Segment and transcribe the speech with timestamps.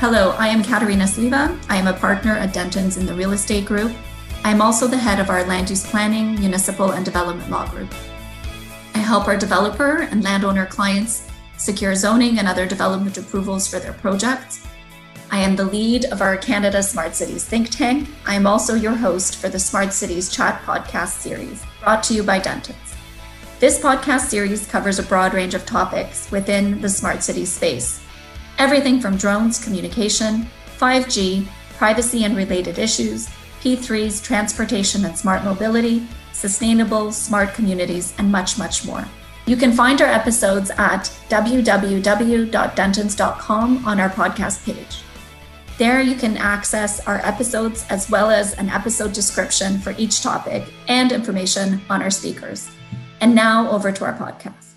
[0.00, 1.58] Hello, I am Katarzyna Sliwa.
[1.68, 3.90] I am a partner at Dentons in the Real Estate Group.
[4.44, 7.92] I am also the head of our land use planning, municipal, and development law group.
[8.94, 13.92] I help our developer and landowner clients secure zoning and other development approvals for their
[13.92, 14.64] projects.
[15.32, 18.08] I am the lead of our Canada Smart Cities think tank.
[18.24, 22.22] I am also your host for the Smart Cities Chat podcast series, brought to you
[22.22, 22.94] by Dentons.
[23.58, 28.00] This podcast series covers a broad range of topics within the smart cities space.
[28.58, 30.46] Everything from drones, communication,
[30.78, 33.28] 5G, privacy and related issues,
[33.62, 39.06] P3s, transportation and smart mobility, sustainable, smart communities, and much, much more.
[39.46, 45.02] You can find our episodes at www.dentons.com on our podcast page.
[45.78, 50.64] There you can access our episodes as well as an episode description for each topic
[50.88, 52.68] and information on our speakers.
[53.20, 54.67] And now over to our podcast.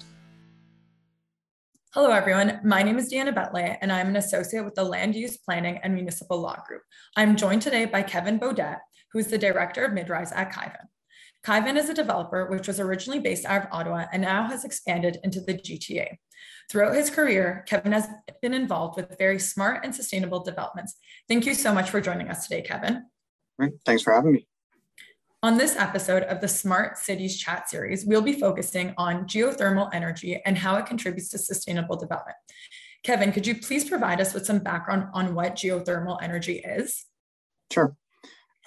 [1.94, 2.62] Hello, everyone.
[2.64, 5.94] My name is Deanna Betley, and I'm an associate with the Land Use Planning and
[5.94, 6.84] Municipal Law Group.
[7.18, 8.78] I'm joined today by Kevin Beaudet,
[9.12, 10.86] who is the director of Midrise at Caivan.
[11.46, 15.18] Caivan is a developer which was originally based out of Ottawa and now has expanded
[15.26, 16.16] into the GTA.
[16.72, 18.08] Throughout his career, Kevin has
[18.42, 20.96] been involved with very smart and sustainable developments.
[21.28, 23.04] Thank you so much for joining us today, Kevin.
[23.86, 24.48] Thanks for having me.
[25.44, 30.40] On this episode of the Smart Cities Chat series, we'll be focusing on geothermal energy
[30.46, 32.38] and how it contributes to sustainable development.
[33.02, 37.08] Kevin, could you please provide us with some background on what geothermal energy is?
[37.72, 37.96] Sure.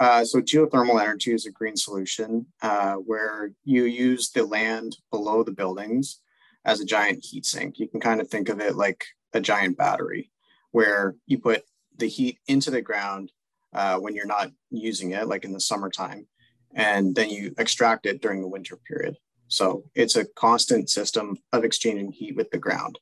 [0.01, 5.45] Uh, so geothermal energy is a green solution uh, where you use the land below
[5.45, 6.23] the buildings
[6.65, 7.79] as a giant heat sink.
[7.79, 10.33] You can kind of think of it like a giant battery
[10.73, 11.63] where you put
[11.97, 13.31] the heat into the ground
[13.73, 16.27] uh, when you're not using it, like in the summertime,
[16.75, 19.17] and then you extract it during the winter period.
[19.49, 22.99] So it's a constant system of exchanging heat with the ground.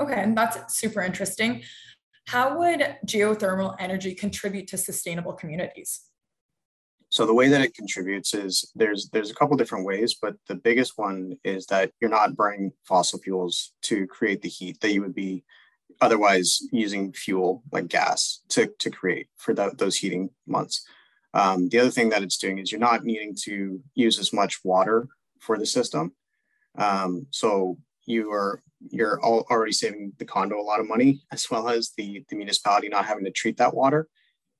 [0.00, 1.62] Okay, and that's super interesting.
[2.28, 6.02] How would geothermal energy contribute to sustainable communities?
[7.08, 10.54] So the way that it contributes is there's there's a couple different ways, but the
[10.54, 15.02] biggest one is that you're not burning fossil fuels to create the heat that you
[15.02, 15.44] would be
[16.00, 20.86] otherwise using fuel like gas to, to create for the, those heating months.
[21.34, 24.64] Um, the other thing that it's doing is you're not needing to use as much
[24.64, 25.08] water
[25.40, 26.12] for the system.
[26.76, 31.68] Um, so you are you're already saving the condo a lot of money as well
[31.68, 34.08] as the, the municipality not having to treat that water.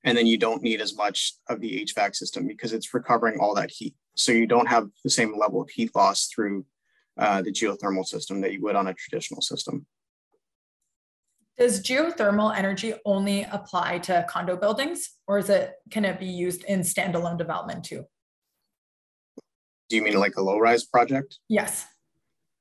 [0.04, 3.54] And then you don't need as much of the HVAC system because it's recovering all
[3.54, 3.94] that heat.
[4.16, 6.66] So you don't have the same level of heat loss through
[7.18, 9.86] uh, the geothermal system that you would on a traditional system.
[11.58, 16.64] Does geothermal energy only apply to condo buildings or is it can it be used
[16.64, 18.04] in standalone development too?
[19.88, 21.38] Do you mean like a low rise project?
[21.48, 21.86] Yes.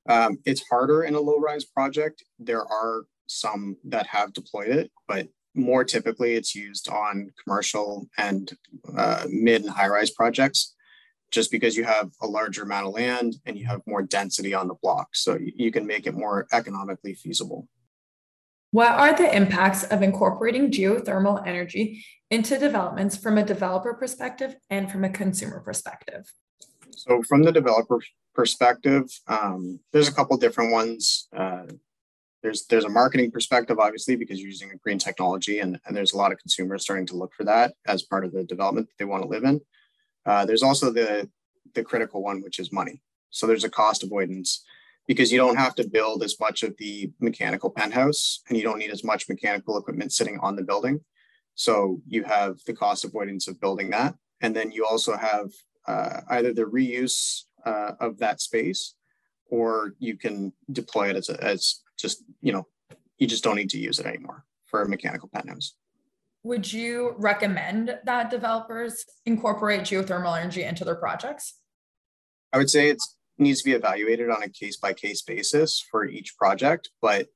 [0.08, 2.22] Um, it's harder in a low rise project.
[2.38, 8.52] There are some that have deployed it, but more typically it's used on commercial and
[8.96, 10.74] uh, mid and high rise projects
[11.30, 14.68] just because you have a larger amount of land and you have more density on
[14.68, 15.08] the block.
[15.14, 17.68] So you can make it more economically feasible.
[18.72, 24.90] What are the impacts of incorporating geothermal energy into developments from a developer perspective and
[24.90, 26.32] from a consumer perspective?
[26.90, 28.00] So, from the developer
[28.34, 31.28] perspective, um, there's a couple different ones.
[31.36, 31.64] Uh,
[32.42, 36.14] there's there's a marketing perspective, obviously, because you're using a green technology, and, and there's
[36.14, 38.94] a lot of consumers starting to look for that as part of the development that
[38.98, 39.60] they want to live in.
[40.24, 41.28] Uh, there's also the
[41.74, 43.02] the critical one, which is money.
[43.28, 44.64] So there's a cost avoidance
[45.06, 48.78] because you don't have to build as much of the mechanical penthouse and you don't
[48.78, 51.00] need as much mechanical equipment sitting on the building.
[51.54, 54.14] So you have the cost avoidance of building that.
[54.40, 55.50] And then you also have
[55.86, 58.94] uh, either the reuse uh, of that space
[59.50, 62.66] or you can deploy it as, a, as just, you know,
[63.18, 65.74] you just don't need to use it anymore for a mechanical penthouse.
[66.44, 71.58] Would you recommend that developers incorporate geothermal energy into their projects?
[72.52, 76.06] I would say it's needs to be evaluated on a case by case basis for
[76.06, 77.28] each project, but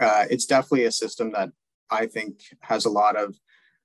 [0.00, 1.50] uh, it's definitely a system that
[1.90, 3.36] I think has a lot of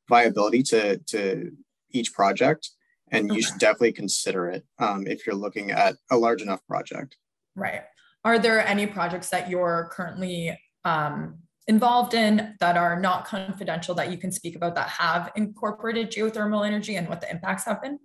[0.08, 1.52] viability to to
[1.92, 2.70] each project,
[3.12, 7.18] and you should definitely consider it um, if you're looking at a large enough project.
[7.56, 7.82] Right.
[8.24, 14.12] Are there any projects that you're currently um, involved in that are not confidential that
[14.12, 18.00] you can speak about that have incorporated geothermal energy and what the impacts have been?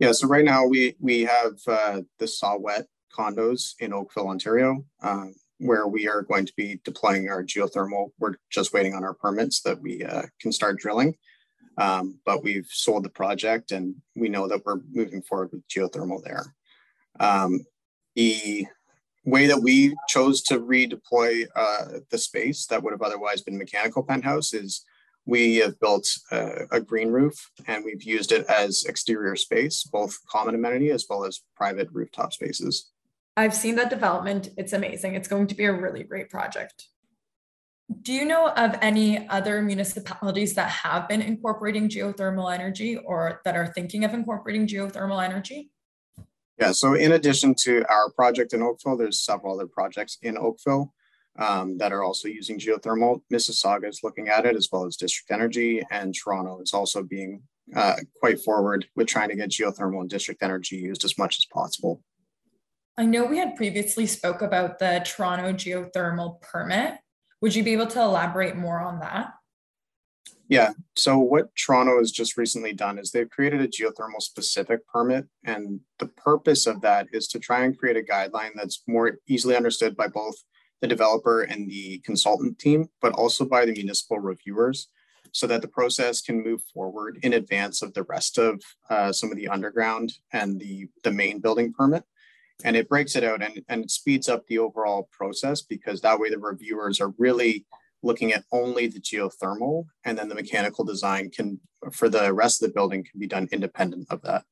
[0.00, 5.34] Yeah, so right now we we have uh, the Saw-Whet condos in Oakville, Ontario, um,
[5.58, 8.08] where we are going to be deploying our geothermal.
[8.18, 11.16] We're just waiting on our permits that we uh, can start drilling.
[11.76, 16.22] Um, but we've sold the project and we know that we're moving forward with geothermal
[16.24, 16.54] there.
[17.20, 17.60] Um,
[18.16, 18.66] the
[19.26, 24.02] way that we chose to redeploy uh, the space that would have otherwise been mechanical
[24.02, 24.84] penthouse is
[25.30, 30.18] we have built a, a, green roof and we've used it as exterior space, both
[30.26, 32.90] common amenity as well as private rooftop spaces.
[33.36, 34.48] I've seen that development.
[34.58, 35.14] It's amazing.
[35.14, 36.88] It's going to be a really great project.
[38.02, 43.56] Do you know of any other municipalities that have been incorporating geothermal energy or that
[43.56, 45.70] are thinking of incorporating geothermal energy?
[46.58, 50.92] Yeah, so in addition to our project in Oakville, there's several other projects in Oakville
[51.38, 53.22] um, that are also using geothermal.
[53.32, 57.42] Mississauga is looking at it as well as District Energy, and Toronto is also being
[57.74, 61.46] uh, quite forward with trying to get geothermal and district energy used as much as
[61.46, 62.02] possible.
[62.96, 66.94] I know we had previously spoke about the Toronto geothermal permit.
[67.40, 69.32] Would you be able to elaborate more on that?
[70.48, 70.72] Yeah.
[70.96, 75.26] So what Toronto has just recently done is they've created a geothermal specific permit.
[75.44, 79.56] And the purpose of that is to try and create a guideline that's more easily
[79.56, 80.34] understood by both
[80.80, 84.88] the developer and the consultant team, but also by the municipal reviewers
[85.32, 89.30] so that the process can move forward in advance of the rest of uh, some
[89.30, 92.04] of the underground and the, the main building permit.
[92.64, 96.18] And it breaks it out and, and it speeds up the overall process because that
[96.18, 97.64] way the reviewers are really
[98.02, 101.60] looking at only the geothermal and then the mechanical design can
[101.92, 104.44] for the rest of the building can be done independent of that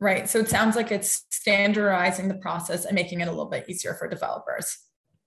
[0.00, 3.68] right so it sounds like it's standardizing the process and making it a little bit
[3.68, 4.78] easier for developers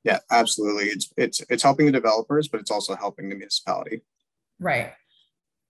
[0.03, 4.01] yeah absolutely it's it's it's helping the developers but it's also helping the municipality
[4.59, 4.93] right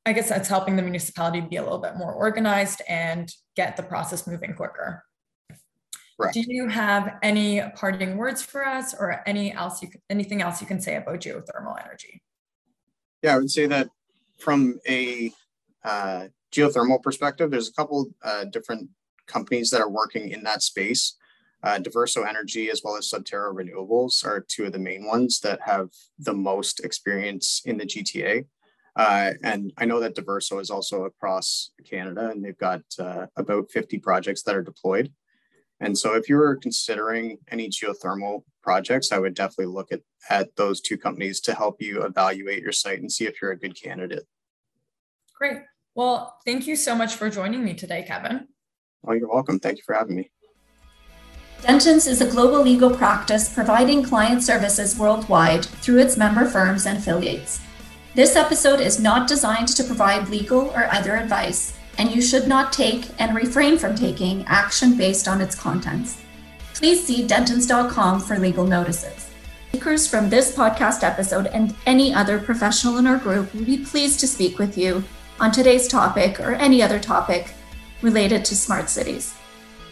[0.06, 3.84] i guess that's helping the municipality be a little bit more organized and get the
[3.84, 5.04] process moving quicker
[6.20, 6.34] Correct.
[6.34, 10.68] Do you have any parting words for us or any else you anything else you
[10.68, 12.22] can say about geothermal energy?
[13.24, 13.90] Yeah, I would say that
[14.38, 15.32] from a
[15.86, 18.90] uh, geothermal perspective, there's a couple uh, different
[19.28, 21.16] companies that are working in that space.
[21.62, 25.60] Uh, Diverso Energy as well as Subterra Renewables are two of the main ones that
[25.62, 28.46] have the most experience in the GTA.
[28.96, 33.72] Uh, and I know that Diverso is also across Canada and they've got uh, about
[33.72, 35.12] 50 projects that are deployed.
[35.82, 40.56] And so if you were considering any geothermal projects, I would definitely look at, at
[40.56, 43.82] those two companies to help you evaluate your site and see if you're a good
[43.82, 44.24] candidate.
[45.38, 45.62] Great.
[45.96, 48.48] Well, thank you so much for joining me today, Kevin.
[49.08, 49.60] Oh, you're welcome.
[49.60, 50.32] Thank you for having me.
[51.62, 56.98] Dentons is a global legal practice providing client services worldwide through its member firms and
[56.98, 57.60] affiliates.
[58.16, 62.72] This episode is not designed to provide legal or other advice and you should not
[62.72, 66.22] take and refrain from taking action based on its contents.
[66.74, 69.30] Please see dentons.com for legal notices.
[69.68, 74.22] Speakers from this podcast episode and any other professional in our group will be pleased
[74.22, 75.04] to speak with you
[75.42, 77.54] on today's topic or any other topic
[78.02, 79.36] related to smart cities.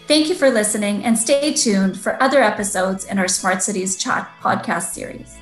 [0.08, 4.32] Thank you for listening and stay tuned for other episodes in our Smart Cities Chat
[4.42, 5.36] podcast series.